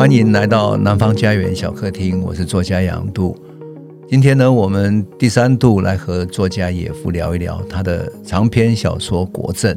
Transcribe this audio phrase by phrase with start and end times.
[0.00, 3.38] 欢迎来到南方家园小客厅，我是作家杨度。
[4.08, 9.74] 今天呢，我们第三度来和作家野夫聊一聊他的长篇小说《国政》。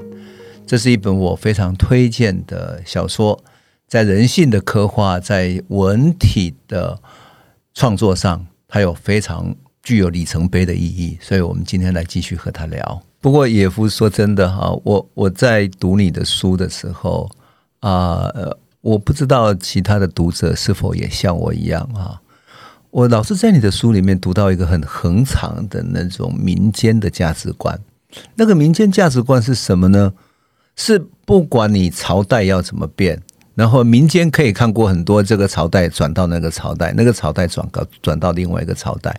[0.65, 3.37] 这是一本我非常推荐的小说，
[3.85, 6.97] 在人性的刻画，在文体的
[7.73, 11.17] 创作上，它有非常具有里程碑的意义。
[11.19, 13.01] 所以，我们今天来继续和他聊。
[13.19, 17.29] 不过，野夫说真的哈，我我在读你的书的时候
[17.81, 22.19] 啊，呃，我不知道其他的读者是否也像我一样啊。
[22.91, 27.79] 我老是在你的书里面读到一个很恒长的那种民间的价值观。
[28.35, 30.13] 那个民间价值观是什么呢？
[30.75, 33.21] 是不管你朝代要怎么变，
[33.55, 39.15] 然后民间可以看过很多这个朝代转到那个朝代，那个朝代转到转到另外一个朝代，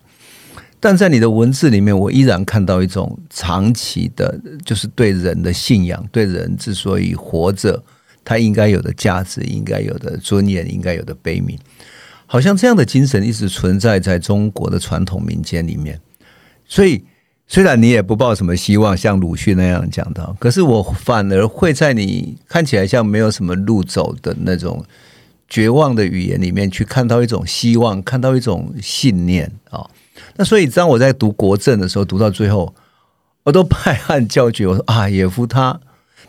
[0.79, 7.83] 但在你的文字里面，我依然看到一种长期的，就是对人的信仰，对人之所以活着，
[8.25, 11.59] 他应该有的价值，应该有的尊严，应该有的悲悯，
[12.27, 16.01] 好像这样的精神一直存在在中国的传统民间里面，
[16.67, 17.05] 所以。
[17.47, 24.83] 虽然你也不抱什么希望，像鲁迅那样讲的，可是我反而会在你看起来像没有什么路走的那种
[25.47, 29.87] 绝望的语言里面，去看到一种希望，看到一种信念啊。
[30.37, 32.75] 那所以当我在读《国政》的时候，读到最后，
[33.43, 35.79] 我都拍案叫绝，我说啊，野夫他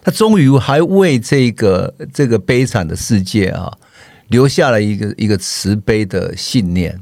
[0.05, 3.73] 他终于还为这个这个悲惨的世界啊，
[4.29, 6.95] 留下了一个一个慈悲的信念，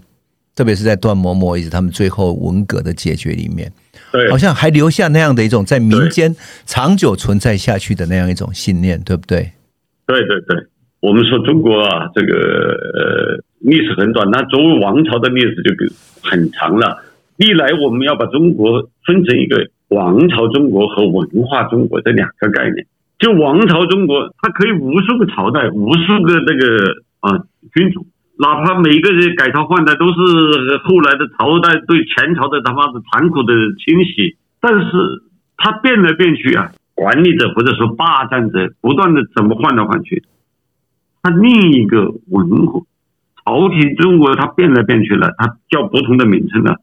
[0.55, 3.69] 特别是在段嬷嬷以及他们最后文革的解决里面。
[4.13, 6.33] 对，好像还留下那样的一种在民间
[6.65, 9.51] 长久存在下去的那样一种信念，对不对？
[10.07, 10.55] 对对对，
[11.01, 15.75] 我们说中国啊，这个呃历史很短，那作为王朝的历史就
[16.21, 17.03] 很长了。
[17.35, 19.57] 历来我们要把中国分成一个
[19.93, 22.85] 王朝中国和文化中国这两个概念。
[23.19, 28.05] 就王朝中国，它可以无数个朝代，无数个那个啊君主。
[28.37, 30.17] 哪怕每个人改朝换代都是
[30.83, 34.89] 后来的朝代对前朝的他妈的残酷的清洗，但是
[35.55, 40.23] 他变来变去啊，管理者或者说霸占者不断的怎么换来换去，
[41.21, 42.81] 他另一个文化
[43.45, 46.77] 朝廷中国它变来变去了，它叫不同的名称了，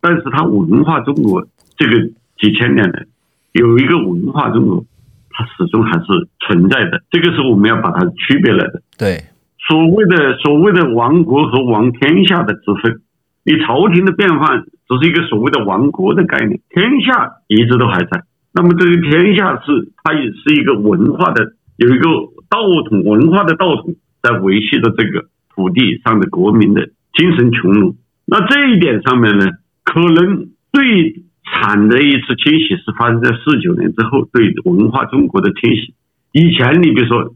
[0.00, 2.10] 但是它文化中国这个
[2.40, 3.06] 几千年来
[3.52, 4.84] 有一个文化中国，
[5.30, 6.06] 它始终还是
[6.40, 9.24] 存在的，这个是我们要把它区别来的，对。
[9.68, 13.00] 所谓的所谓的亡国和亡天下的之分，
[13.44, 18.24] 你朝廷的变换只是一个所谓的亡国的概念，天下一直都还在。
[18.52, 22.08] 那么这个天下是它也是一个文化的，有一个
[22.48, 22.58] 道
[22.88, 27.94] 统文化的道统在维系着这个土地上的国民的精神穷庐。
[28.24, 29.46] 那这一点上面呢，
[29.84, 31.22] 可能最
[31.52, 35.94] 惨的一次清洗是发生在四九年之后对文化中国的清洗。
[36.32, 37.34] 以前你比如说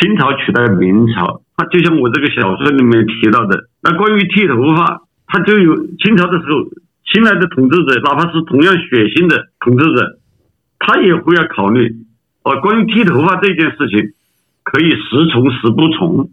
[0.00, 1.42] 清朝取代明朝。
[1.70, 6.64] 就像我这个小说里面提到的，那关于剃头发，他就有清朝的时候，
[7.04, 10.18] 新来的统治者，哪怕是同样血腥的统治者，
[10.78, 11.96] 他也会要考虑，
[12.44, 14.14] 哦，关于剃头发这件事情，
[14.64, 16.30] 可以时从时不从，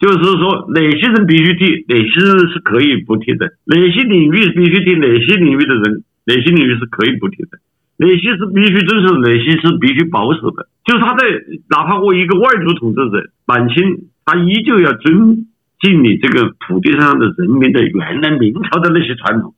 [0.00, 7.58] 就是说哪些人必须剃，哪些人是可以不剃的，哪些领域必须剃，哪些领域的人，哪些领域是可以不剃的，
[7.96, 11.24] 哪些是必须遵守，哪些是必须保守的，就是他在
[11.70, 14.08] 哪怕我一个外族统治者，满清。
[14.28, 15.46] 他依旧要尊
[15.78, 19.54] 敬你这个土地上的人民的原来明朝的那些传统，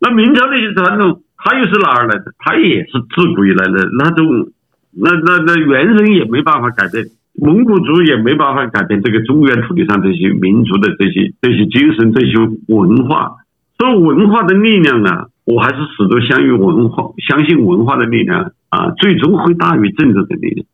[0.00, 2.34] 那明朝那些传统，他又是哪儿来的？
[2.38, 4.50] 他也是自古以来的那种，
[4.90, 7.04] 那那那猿人也没办法改变，
[7.40, 12.34] 蒙古族也没办法改变这个中原土地上这些民族的这些这些精神、这些
[12.66, 13.36] 文化。
[13.78, 20.66] 所以文化的力量呢，我还是始终相信文化，相信文化的力量啊，最终会大于政治的力量。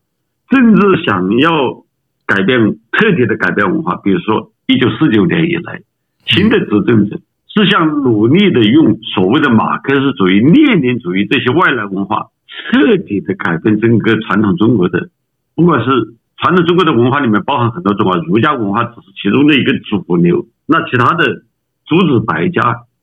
[0.48, 1.84] 政治想要。
[2.28, 2.58] 改变
[2.90, 5.80] 彻底的改变文化，比如说一九四九年以来，
[6.24, 12.30] 新的执政者是想努力的用所谓的马克思主义、列宁主义这些外来文化，
[12.72, 15.08] 彻底的改变整个传统中国的，
[15.54, 21.44] 不管是传统中国的文化里面包含很多种啊，儒家文化只是其中的一个主流，那其他的
[21.86, 22.60] 诸子百家、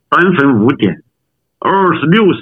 [0.09, 1.01] 三纲五典、
[1.63, 2.41] 二十六史，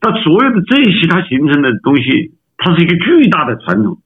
[0.00, 3.98] 它所有的这些它形成的东西，它是一个巨大的传统。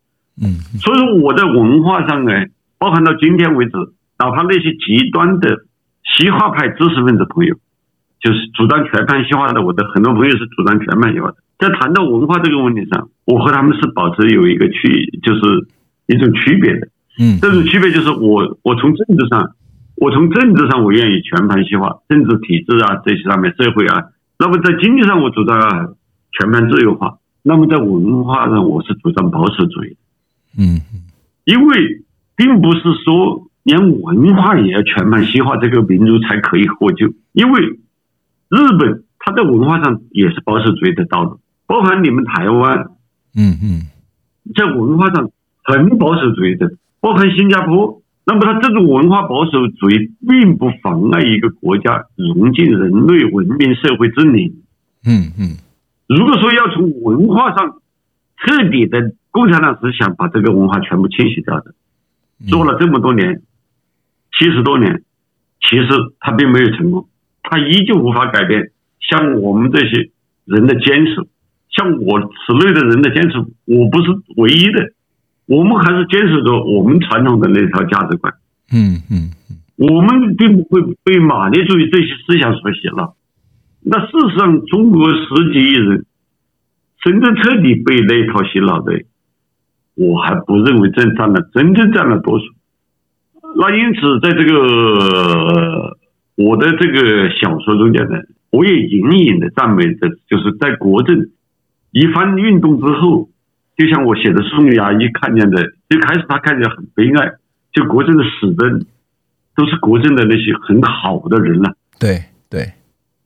[0.42, 2.32] 嗯，所以说我在文化上呢，
[2.78, 3.72] 包含到今天为止，
[4.18, 5.64] 哪怕那些极端的
[6.02, 7.54] 西化派知识分子朋友，
[8.20, 15.68] 就是主张全盘西化的，我的很多朋友是主张全盘西化的，在谈到文化这个问题上，我和他们是保持有一个区，就是
[16.06, 16.88] 一种区别的。
[17.20, 19.52] 嗯，这种区别就是我我从政治上，
[20.00, 24.08] 我从政治上我愿意全盘西化，政治体制啊这些上面社会啊，
[24.38, 25.88] 那么在经济上我主张啊
[26.32, 29.98] 全盘自由化，那么在文化上我是主张保守主义。
[30.58, 30.80] 嗯，
[31.44, 32.02] 因为
[32.34, 37.12] 并不是说连文化也要全盘西化，这个民族才可以获救。
[37.32, 42.86] 因为日本它在文化上也是保守主义的道路，包含你们台湾，
[43.36, 43.82] 嗯嗯，
[44.54, 45.30] 在文化上
[45.62, 48.00] 很保守主义的，包含新加坡。
[48.24, 54.62] 那么它这种文化保守主义并不妨碍一个国家融进人类文明社会之林。
[55.04, 55.56] 嗯嗯，
[56.06, 57.80] 如果说要从文化上
[58.36, 61.74] 彻底的共产党是想把这个文化全部清洗掉的，
[62.48, 63.40] 做了这么多年，
[64.38, 65.02] 七十多年，
[65.62, 65.88] 其实
[66.20, 67.08] 他并没有成功，
[67.42, 68.70] 他依旧无法改变。
[69.00, 70.10] 像我们这些
[70.44, 71.16] 人的坚持，
[71.70, 74.92] 像我此类的人的坚持，我不是唯一的。
[75.50, 78.32] 我们还是坚持着我们传统的那套价值观。
[78.72, 79.30] 嗯嗯，
[79.76, 83.16] 我们并不会被马列主义这些思想所洗脑。
[83.82, 86.06] 那事实上，中国十几亿人
[87.02, 88.92] 真正彻底被那套洗脑的，
[89.96, 92.44] 我还不认为真占了真正占了多数。
[93.56, 95.96] 那因此，在这个
[96.36, 98.18] 我的这个小说中间呢，
[98.50, 101.28] 我也隐隐的赞美的，就是在国政
[101.90, 103.29] 一番运动之后。
[103.80, 105.56] 就像我写的宋衙一看见的，
[105.88, 107.32] 最开始他看见很悲哀，
[107.72, 108.84] 就国政的死的
[109.56, 111.72] 都是国政的那些很好的人了。
[111.98, 112.74] 对对，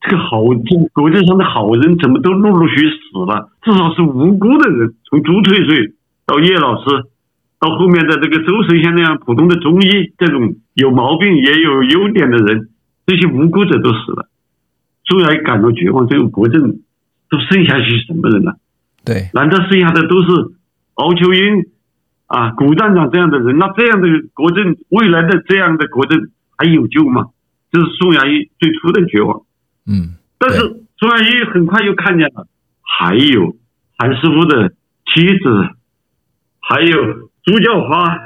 [0.00, 3.50] 这个好，这国政上的好人怎么都陆陆续续死了？
[3.62, 7.02] 至少是无辜的人，从朱退水到叶老师，
[7.58, 12.68] 到后面的这个周神仙那样普通的中医，这种有毛病也有优点的人，
[13.08, 14.28] 这些无辜者都死了。
[15.04, 16.62] 宋衙一感到绝望，这个国政
[17.28, 18.54] 都剩下些什么人了？
[19.04, 20.28] 对，难道剩下的都是
[20.94, 21.66] 敖秋英
[22.26, 23.58] 啊、古站长这样的人？
[23.58, 27.26] 那这样的国政，未来的这样的国政还有救吗？
[27.70, 29.42] 这是宋亚一最初的绝望。
[29.86, 30.58] 嗯，但是
[30.96, 32.46] 宋亚一很快又看见了，
[32.80, 33.56] 还有
[33.98, 34.70] 韩师傅的
[35.04, 35.68] 妻子，
[36.60, 38.16] 还有朱教花，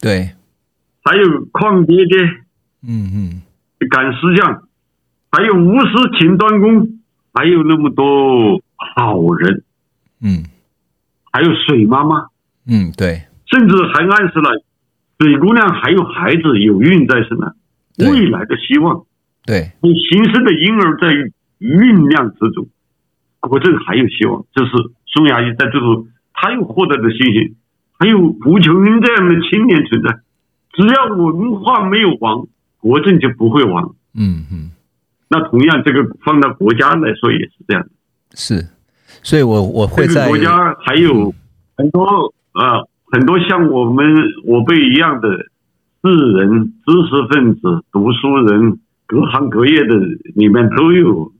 [0.00, 0.30] 对，
[1.02, 2.18] 还有邝爹爹，
[2.86, 3.42] 嗯嗯，
[3.90, 4.62] 赶尸匠，
[5.32, 7.00] 还有吴师秦端公，
[7.34, 9.64] 还有那么多好人。
[10.20, 10.44] 嗯，
[11.32, 12.26] 还有水妈妈，
[12.66, 14.50] 嗯，对，甚至还暗示了
[15.18, 17.52] 水姑娘还有孩子有孕在身呢，
[17.98, 19.04] 未来的希望，
[19.44, 21.08] 对，你新生的婴儿在
[21.60, 22.68] 酝酿之中，
[23.40, 24.44] 国政还有希望。
[24.52, 24.70] 这是
[25.06, 27.56] 宋亚一在最后他又获得的信心，
[27.98, 30.20] 还有吴琼英这样的青年存在，
[30.72, 32.46] 只要文化没有亡，
[32.78, 33.94] 国政就不会亡。
[34.14, 34.70] 嗯嗯，
[35.28, 37.82] 那同样这个放到国家来说也是这样。
[37.82, 37.90] 的，
[38.34, 38.66] 是。
[39.22, 41.34] 所以我，我我会在这个国家还有
[41.76, 42.04] 很多
[42.52, 44.04] 啊，很多像我们
[44.44, 45.28] 我辈一样的
[46.02, 47.60] 智人、知识分子、
[47.92, 49.94] 读书人，各行各业的
[50.34, 51.32] 里面都有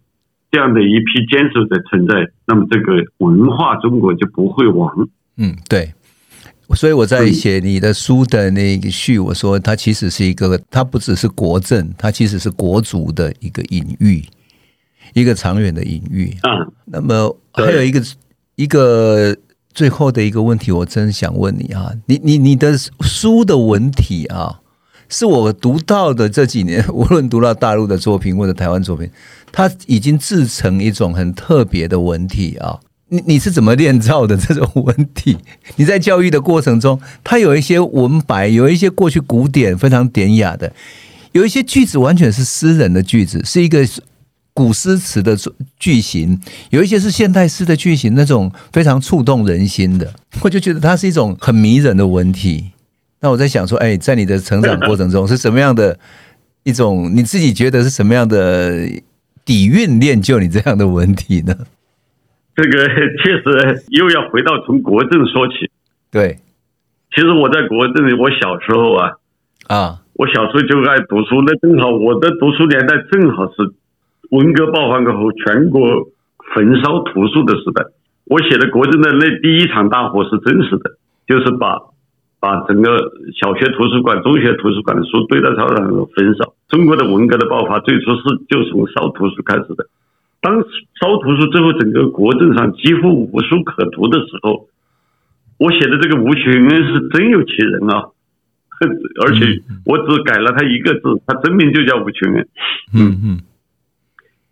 [0.51, 2.31] 这样的一批坚守的存在。
[2.47, 5.09] 那么，这个文化中国就不会亡。
[5.37, 5.93] 嗯，对。
[6.75, 14.23] 所以我在写你的书的那个序，我说它其实是一个，它不只是国政，它其实是国族的一个隐喻。
[15.15, 18.03] 一个长远的隐喻啊，那么还有一个
[18.57, 19.37] 一个
[19.73, 24.61] 最后的一个问题，我真想问你啊，你你你的书的文体啊，
[25.09, 29.09] 是我读到的这几年， 无论读到大陆的作品或者台湾作品，
[29.53, 32.79] 它已经制成一种很特别的文体啊。
[33.11, 35.39] 你你是怎么练造的这种文体？
[35.77, 40.73] 你在教育的过程中，它有一些文白，有一些过去古典非常典雅的，
[41.33, 43.87] 有一些句子完全是诗人的句子，是一个。
[44.59, 45.37] 古诗词的
[45.79, 46.37] 句型，
[46.71, 50.13] 有一些是现代诗的句型，那种非常触动人心的，
[50.43, 52.73] 我就觉得它是一种很迷人的文体。
[53.21, 55.97] 那我在想说，哎，在你的成长过程中是什么样的
[56.65, 57.09] 一种？
[57.15, 58.85] 你自己觉得是什么样的
[59.45, 61.55] 底蕴练就你这样的文体呢？
[62.57, 62.85] 这个
[63.23, 65.71] 确实又要回到从国政说起。
[66.11, 66.41] 对，
[67.15, 69.13] 其实我在国政，我小时候啊，
[69.69, 73.73] 啊，我小时候就爱读书，那正好我的读书年代正好是。
[74.31, 76.09] 文革爆发过后，全国
[76.55, 77.85] 焚烧图书的时代，
[78.27, 81.79] 我写的国政的那第一场大火是真实的，就是把
[82.41, 86.55] 把整个小学图书馆、中学图书馆的书堆在操场上焚烧。
[86.69, 89.87] 中国的文革的爆发最初是就从烧图书开始的。
[90.41, 90.55] 当
[91.01, 94.69] 烧图书之后，整个国政上几乎无书可读的时候，
[95.59, 98.05] 我写的这个吴群恩是真有其人啊，
[99.25, 102.49] 而且我只改了他一个字，他真名就叫吴群恩。
[102.95, 103.41] 嗯嗯。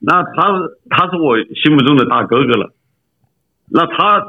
[0.06, 0.32] 那他
[0.88, 2.72] 他是我心目中的大哥哥了，
[3.68, 4.22] 那他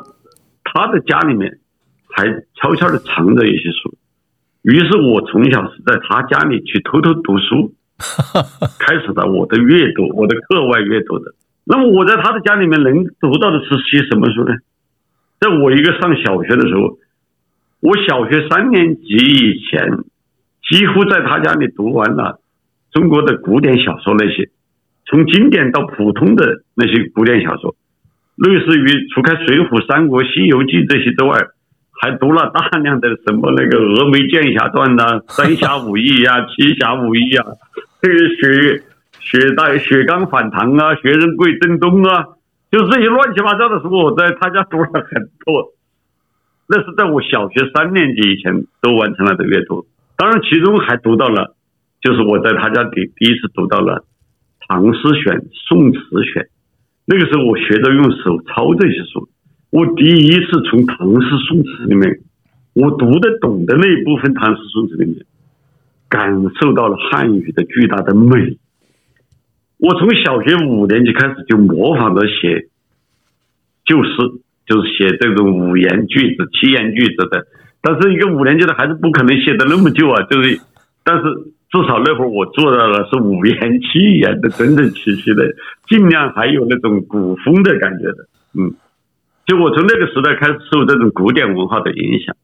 [0.63, 1.59] 他的家里面
[2.09, 3.95] 还悄悄的藏着一些书，
[4.63, 7.75] 于是我从小是在他家里去偷偷读书，
[8.81, 11.35] 开始了我的阅读，我的课外阅读的。
[11.63, 14.55] 那么我在他的家里面能读到的是些什么书呢？
[15.39, 16.97] 在我一个上小学的时候，
[17.81, 19.87] 我小学三年级以前，
[20.67, 22.41] 几乎在他家里读完了
[22.91, 24.49] 中国的古典小说那些，
[25.09, 27.75] 从经典到普通的那些古典小说，
[28.35, 31.39] 类似于除开《水浒》《三国》《西游记》这些之外，
[31.99, 37.43] 还读了大量的什么那个《峨眉剑侠传》呐，《三侠五义》呀，《七侠五义》呀，
[38.01, 38.83] 这个雪
[39.19, 42.37] 雪大雪刚反唐啊，薛仁贵征东啊，
[42.69, 45.73] 就这些乱七八糟的书，我在他家读了很多。
[46.69, 49.87] 那是在我小学三年级以前都完成了的阅读，
[50.17, 51.55] 当然其中还读到了，
[52.01, 53.99] 就是我在他家第第一次读到了
[54.67, 55.99] 《唐诗选》《宋词
[56.33, 56.43] 选》，
[57.05, 59.29] 那个时候我学着用手抄这些书，
[59.71, 62.19] 我第一次从唐诗宋词里面，
[62.73, 65.25] 我读得懂的那一部分唐诗宋词里面，
[66.09, 68.57] 感受到了汉语的巨大的美。
[69.77, 72.67] 我从小学五年级开始就模仿着写
[73.85, 74.41] 旧诗。
[74.67, 77.47] 就是写这种五言句子、七言句子的，
[77.81, 80.21] 但是一个五年级的孩子不可能写的那么旧啊。
[80.23, 80.59] 就是，
[81.05, 81.23] 但是
[81.69, 85.43] 至少那会儿我做到了是五言七言的整整齐齐的，
[85.87, 88.25] 尽量还有那种古风的感觉的。
[88.57, 88.73] 嗯，
[89.45, 92.35] 就我从那个时代开始受这种古典文化的影响，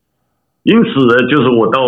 [0.63, 1.81] 因此呢，就是我到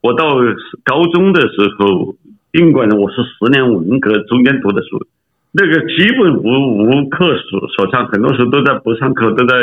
[0.00, 0.36] 我到
[0.82, 2.14] 高中的时候，
[2.52, 5.06] 尽管我是十年文革中间读的书。
[5.52, 6.44] 那个基本无
[6.78, 9.56] 无课所所上，很多时候都在不上课，都在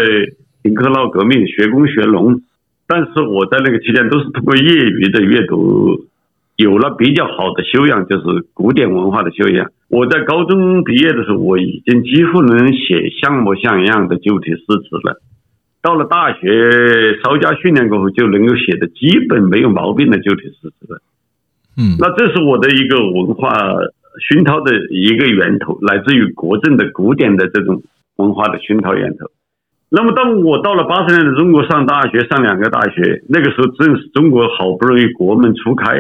[0.62, 2.42] 听课闹革命、学工学农。
[2.88, 6.06] 但是我在那个期间都是通过业余的阅读，
[6.56, 9.70] 有了比较好的修养，就是古典文化的修养。
[9.90, 15.22] 我在高中毕业的时候，我已经几乎能写像模像样的旧体诗词了。
[15.82, 21.02] 到了大学稍加训练过后，就能够写的基本没有毛病的旧体诗词了。
[21.78, 23.50] 嗯，那这是我的一个文化。
[24.30, 27.82] 熏陶的一个源头来自于国政的古典的这种
[28.18, 29.26] 文化的熏陶源头。
[29.90, 36.00] 那么，当我到了八十年代中国上大学，上两个大学，那个时候正是中国好不容易国门初开，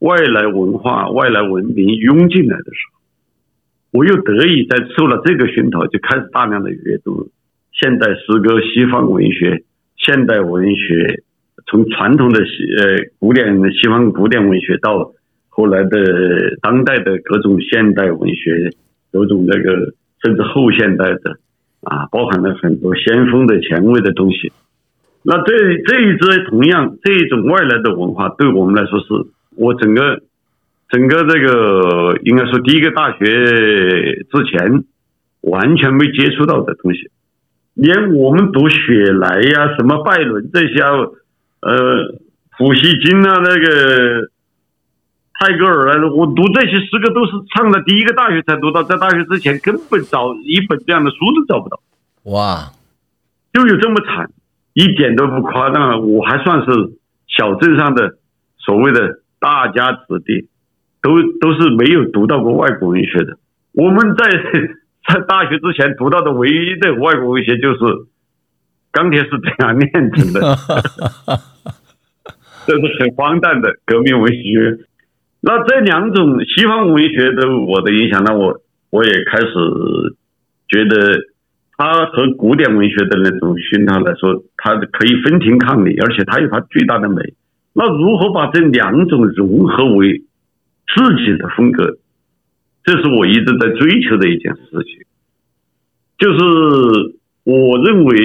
[0.00, 7.30] 外来文化、外来文明涌进来的时候，我又得以在受了这个熏陶，就开始大量的阅读
[7.72, 9.64] 现代诗歌、西方文学、
[9.96, 11.22] 现代文学，
[11.66, 15.12] 从传统的西呃古典西方古典文学到。
[15.48, 18.74] 后来的当代的各种现代文学，
[19.10, 21.38] 各种那个甚至后现代的
[21.80, 24.52] 啊，包含了很多先锋的前卫的东西。
[25.22, 29.06] 那这这一支同样这一种外来的文化，对我们来说是
[29.56, 30.22] 我整个
[30.88, 34.84] 整个这个应该说第一个大学之前
[35.40, 37.10] 完全没接触到的东西，
[37.74, 40.80] 连我们读雪莱呀、什么拜伦这些，
[41.60, 42.14] 呃，
[42.56, 44.30] 普希金啊那个。
[45.38, 51.78] 泰戈尔啊，我读这些诗歌都是上了第一个大学才读到，在大学之前根本找一本这样的书都找不到。
[52.22, 52.72] 哇，
[53.52, 54.30] 就有这么惨，
[54.72, 56.08] 一点都不夸张。
[56.10, 56.66] 我还算是
[57.28, 58.16] 小镇上的
[58.56, 60.48] 所谓的大家子弟，
[61.00, 63.38] 都都是没有读到过外国文学的。
[63.74, 64.28] 我们在
[65.06, 67.78] 在大学之前读到的唯一的外国文学就是
[68.90, 70.40] 《钢铁是怎样炼成的》，
[72.66, 74.78] 这是很荒诞的革命文学。
[75.42, 78.60] 那这两种西方文学对我的影响，那我
[78.90, 79.46] 我也开始
[80.66, 81.20] 觉得，
[81.76, 87.34] 它和古典文学的那种熏陶来说，它可以分庭抗礼，而且它有它巨大的美。
[87.78, 90.22] 那如何把这两种融合为
[90.94, 91.98] 自己的风格，
[92.82, 95.04] 这是我一直在追求的一件事情。
[96.16, 96.38] 就是
[97.44, 98.16] 我认为，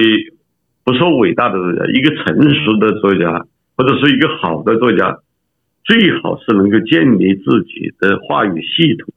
[0.84, 5.18] 不说伟大的作家，一个成熟的作家，或者是一个好的作家。
[5.84, 9.12] 最好是能够建立自己的话语系统，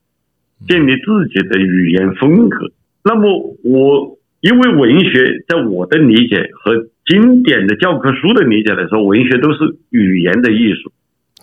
[0.67, 2.71] 建立自己的语言风格。
[3.05, 10.91] 那么，我因为文学在我的理解和经典的教科书的理解来说，文学都是语言的艺术。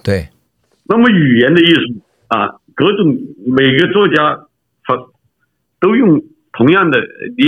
[0.03, 0.29] 对。
[0.85, 3.17] 那么，语言的艺术啊，各种
[3.47, 4.41] 每个作家
[4.85, 4.99] 他
[5.81, 6.21] 都用
[6.53, 6.99] 同样的
[7.39, 7.47] 你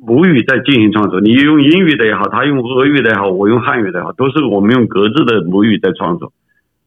[0.00, 6.32] 母语在进行创作，你用英语的也好，他用俄语的也好，我用汉语的也好，都是我们用各自的母语在创作。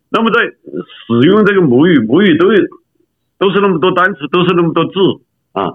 [0.10, 2.60] 那么在使用这个母语，母语都有
[3.38, 4.92] 都是那么多单词，都是那么多字
[5.52, 5.74] 啊。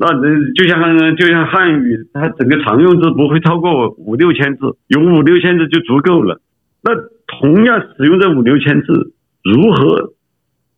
[0.00, 0.08] 那
[0.54, 6.40] 就像就像汉语，它整个常用字不会超过五六千字，有五六千字就足够了。
[6.82, 6.94] 那
[7.38, 9.12] 同样使用这五六千字，
[9.44, 10.14] 如何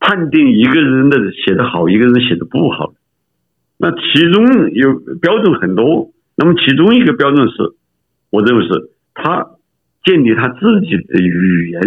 [0.00, 2.94] 判定一个人的写得好，一个人写的不好？
[3.78, 6.10] 那其中有标准很多。
[6.36, 7.54] 那么其中一个标准是，
[8.30, 9.46] 我认为是他
[10.04, 11.80] 建立他自己的语言。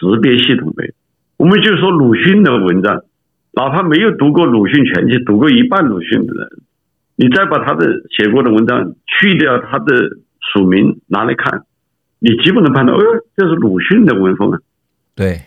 [0.00, 0.94] 识别系统没，
[1.38, 3.02] 我们就说鲁迅的文章，
[3.52, 6.48] 哪怕没有读过鲁迅全集，读过一半鲁迅的人，
[7.20, 7.84] 你再把他的
[8.16, 10.18] 写过的文章去掉他的
[10.52, 11.64] 署名拿来看，
[12.20, 13.02] 你基本能判断，哦，
[13.36, 14.60] 这是鲁迅的文风啊。
[15.16, 15.40] 对，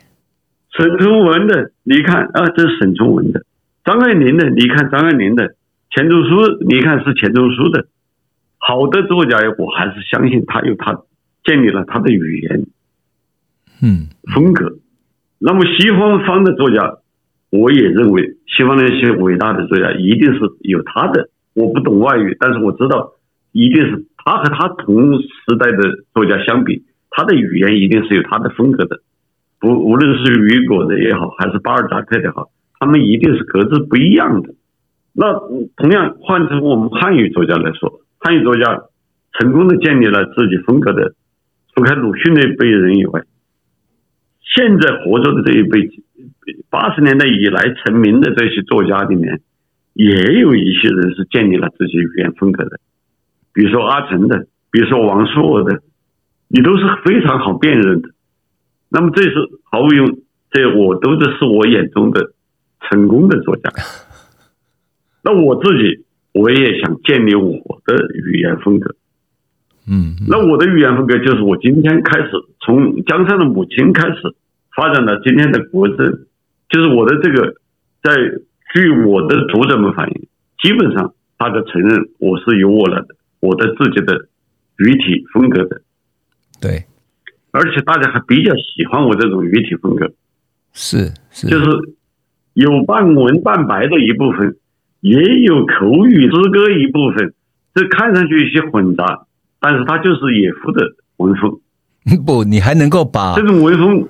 [0.72, 3.40] 沈从文的，你看啊，这是沈从文的；
[3.86, 5.46] 张爱玲的，你看张爱玲的；
[5.92, 7.88] 钱钟书，你看是钱钟书的。
[8.58, 11.04] 好的作家，我还是相信他有他
[11.46, 12.66] 建立了他的语言，
[13.82, 14.78] 嗯，风格。
[15.40, 16.98] 那么西方方的作家，
[17.50, 21.30] 我也认为西方那些伟大的作家一定是有他的。
[21.54, 23.12] 我不懂外语，但是我知道，
[23.52, 29.02] 一定是他和他同时代的作家相比，他的语言一定是有他的风格的。
[29.60, 34.54] 不，无论是雨果的也好，还是巴尔扎克的也好，他们一定是各自不一样的。
[35.14, 35.34] 那
[35.76, 38.84] 同样换成我们汉语作家来说，汉语作家
[39.34, 41.14] 成功的建立了自己风格的，
[41.76, 43.22] 除开鲁迅那一辈人以外，
[44.56, 45.90] 现在活着的这一辈，
[46.70, 49.42] 八十年代以来成名的这些作家里面。
[49.94, 52.80] 也有一些人是建立了自己语言风格的，
[53.54, 55.82] 比如说阿成的，比如说王朔的，
[56.48, 58.10] 你都是非常好辨认的。
[58.90, 60.20] 那么这是毫无用，
[60.50, 62.32] 这我都这是我眼中的
[62.82, 63.70] 成功的作家。
[65.24, 68.96] 那我自己我也想建立我的语言风格。
[69.90, 72.32] 嗯，那我的语言风格就是我今天开始
[72.62, 74.16] 从江山的母亲开始
[74.74, 76.26] 发展到今天的国政，
[76.70, 77.56] 就是我的这个
[78.02, 78.14] 在。
[78.74, 80.28] 据我的读者们反映，
[80.62, 84.28] 基本上大家承认我是有我了的，我的自己的
[84.78, 85.82] 语体风格的。
[86.62, 86.86] 对，
[87.52, 90.12] 而且大家还比较喜欢我这种语体风格。
[90.74, 91.66] 是是，就是
[92.54, 94.56] 有半文半白的一部分，
[95.02, 97.34] 也有口语诗歌一部分，
[97.76, 99.26] 这看上去有些混杂，
[99.60, 101.60] 但是它就是野夫的文风。
[102.26, 104.08] 不，你还能够把这种文风。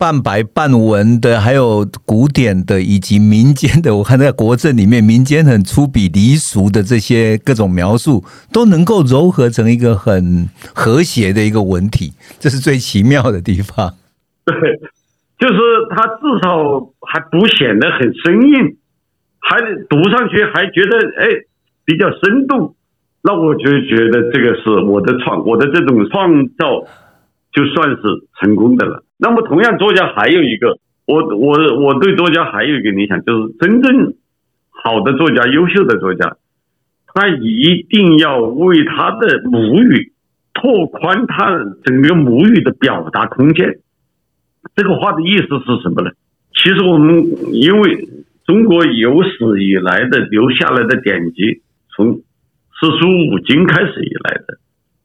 [0.00, 3.94] 半白半文的，还有古典的，以及民间的。
[3.96, 13.92] 我看在国政里面，民间很粗鄙离俗的这些各种描述，都能够糅合成一个很和谐的一个文体， 这是最奇妙的地方。
[14.46, 14.56] 对，
[15.38, 18.76] 就是它至少还不显得很生硬，
[19.38, 19.58] 还
[19.90, 21.26] 读上去还觉得哎
[21.84, 22.74] 比较生动。
[23.22, 26.88] 那我就觉得这个是我的创，我的这种创造，
[27.52, 28.02] 就算是
[28.40, 29.04] 成功的了。
[29.20, 34.14] 那么，同样，作家还有一个，我我我对作家还有一个理想，就是真正
[34.70, 36.36] 好的作家、优秀的作家，
[37.12, 40.12] 他一定要为他的母语
[40.54, 43.80] 拓宽他整个母语的表达空间。
[44.74, 46.10] 这个话的意思是什么呢？
[46.54, 48.08] 其实我们因为
[48.46, 51.60] 中国有史以来的留下来的典籍，
[51.94, 54.58] 从四书五经开始以来的。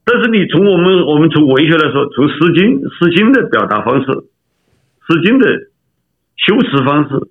[0.08, 5.48] 但是你从我们我们从文学来说，从《诗经》《诗经》的表达方式，《诗经》的
[6.38, 7.16] 修辞方式，《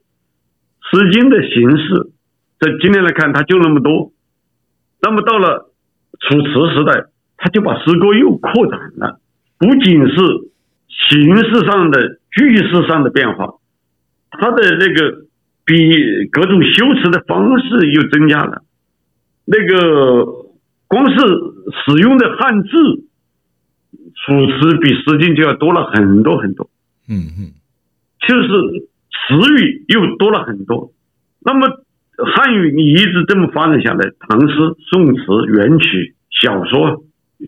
[0.90, 2.10] 诗经》的形式，
[2.58, 4.10] 在今天来看，它就那么多。
[5.00, 5.70] 那么到了
[6.18, 7.04] 楚辞时代，
[7.36, 9.20] 他就把诗歌又扩展了，
[9.56, 10.16] 不仅是
[10.88, 13.54] 形式上的、句式上的变化，
[14.32, 15.26] 它的那个
[15.64, 18.62] 比各种修辞的方式又增加了，
[19.44, 20.43] 那个。
[20.94, 22.68] 光是使用的汉字，
[24.14, 26.70] 楚辞比诗经就要多了很多很多。
[27.08, 27.50] 嗯嗯，
[28.20, 28.48] 就是
[29.10, 30.92] 词语又多了很多。
[31.40, 31.66] 那么
[32.36, 34.54] 汉语你一直这么发展下来，唐诗、
[34.88, 37.02] 宋词、元曲、小说，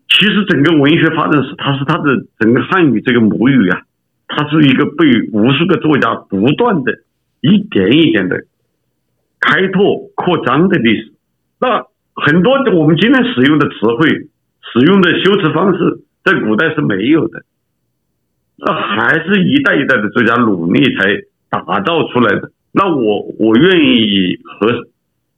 [0.08, 3.82] 其实整个文学发展史，它是它的整个汉语这个母语啊，
[4.26, 6.94] 它是一个被无数个作家不断的
[7.40, 8.44] 一点一点的
[9.38, 11.12] 开拓扩张的历史。
[11.60, 11.86] 那。
[12.16, 14.08] 很多我们今天使用的词汇、
[14.72, 17.42] 使用的修辞方式，在古代是没有的。
[18.56, 21.04] 那还是一代一代的作家努力才
[21.50, 22.50] 打造出来的。
[22.72, 24.88] 那我我愿意和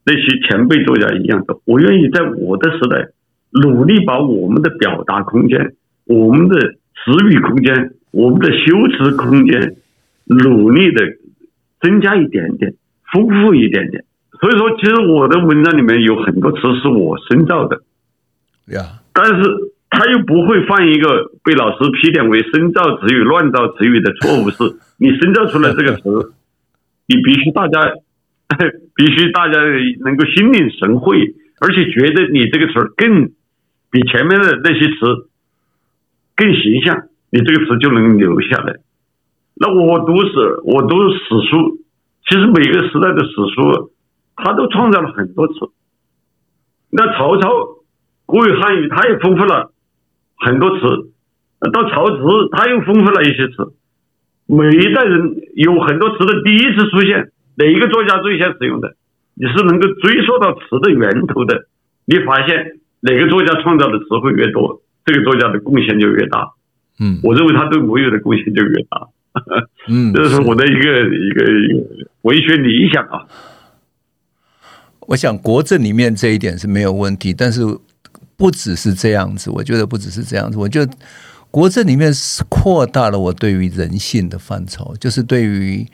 [0.06, 3.08] 那些前辈作家一样的，我愿意在我的时代
[3.50, 9.76] 努力把我们的表达空间、我们的词语空间、我们的修辞空间，
[10.26, 11.04] 努力的
[11.80, 12.74] 增加一点点，
[13.12, 14.04] 丰富一点点。
[14.40, 17.82] 所以说，其实我的文章里面有很多词是我深造的，
[18.66, 19.34] 呀，但是
[19.90, 26.32] 他又不会犯一个被老师批点为深造词语、乱造词语的错误，是你深造出来这个词，
[27.08, 27.94] 你必须大家
[28.94, 29.58] 必须大家
[30.04, 33.30] 能够心领神会，而且觉得你这个词更
[33.90, 35.28] 比前面的那些词
[36.36, 38.76] 更形象，你这个词就能留下来。
[39.56, 41.18] 那我读史，我读史
[41.50, 41.78] 书，
[42.28, 43.90] 其实每个时代的史书。
[44.44, 45.54] 他都创造了很多词，
[46.90, 47.50] 那曹操
[48.24, 49.72] 古语汉语，他也丰富了
[50.36, 51.10] 很多词。
[51.72, 52.22] 到曹植，
[52.52, 53.72] 他又丰富了一些词。
[54.46, 58.94] 每一代人有很多词的第一次出现，哪一个作家最先使用的？
[59.34, 61.66] 你是能够追溯到词的源头的。
[62.06, 66.52] 你发现哪个作家创造的词汇越多，这个作家的贡献就越大。
[67.00, 69.08] 嗯，我认为他对母语的贡献就越大。
[69.88, 71.44] 嗯， 这是我的一个一个
[72.22, 73.26] 文学理想啊。
[75.08, 77.62] 我想国政里面这一点是没有问题，但是
[78.36, 79.50] 不只是这样子。
[79.50, 80.92] 我觉得不只是这样子，我觉得
[81.50, 85.86] 国政里面是扩大了我对于人性的范畴，就是对于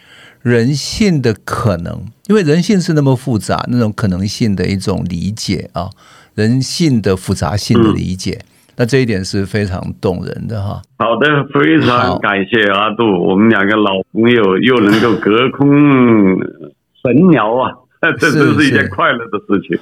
[0.42, 5.90] 人性的可能，因为人性是那么复杂，那种可能性的一种理解啊，
[6.35, 8.40] 人性的复杂性的理解。
[8.42, 8.46] 嗯
[8.77, 10.83] 那这一点是非常动人的哈。
[10.98, 15.70] 好的，非常感谢阿杜，我们两个老朋友又能够隔空
[17.00, 17.70] 神聊啊，
[18.18, 19.78] 这真是一件快乐的事情。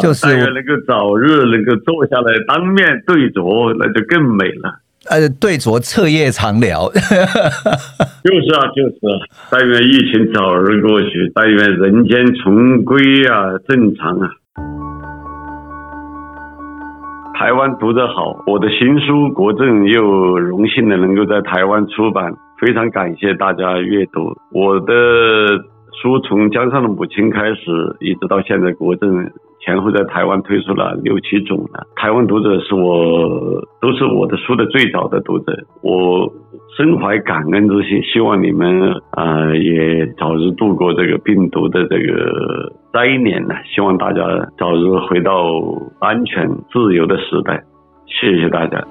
[0.00, 4.80] 就是但愿能够早日能够坐下来当面对酌，那就更美了。
[5.08, 6.90] 呃，对酌彻夜长聊。
[6.90, 6.98] 就
[8.40, 9.20] 是啊，就是啊，
[9.50, 14.30] 但愿疫情早日过去，但愿人间重归啊正常啊。
[17.38, 24.34] 台湾读者好，我的新书《国政》又荣幸的能够在台湾出版，非常感谢大家阅读。
[24.50, 24.94] 我的
[26.00, 29.16] 书从《江上的母亲》开始，一直到现在《国政》
[29.60, 31.86] 前后在台湾推出了六七种了。
[31.96, 36.30] 台湾读者是我都是我的书的最早的读者，我
[36.76, 43.54] 深怀感恩之心，希望你们啊、呃、也早日度过这个病毒的这个灾年呢。
[43.64, 44.22] 希望大家
[44.58, 45.32] 早日回到
[46.00, 47.62] 安全自由的时代。
[48.06, 48.84] 谢谢大家。